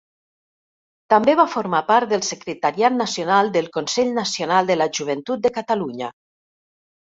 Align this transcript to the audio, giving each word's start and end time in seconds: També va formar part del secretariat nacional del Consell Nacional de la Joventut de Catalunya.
També 1.13 1.35
va 1.39 1.45
formar 1.55 1.81
part 1.89 2.09
del 2.13 2.23
secretariat 2.29 2.97
nacional 3.03 3.53
del 3.59 3.69
Consell 3.77 4.11
Nacional 4.19 4.73
de 4.75 4.81
la 4.83 4.91
Joventut 5.01 5.47
de 5.47 5.55
Catalunya. 5.61 6.13